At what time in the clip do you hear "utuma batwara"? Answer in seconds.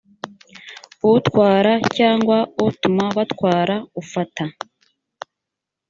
2.67-3.75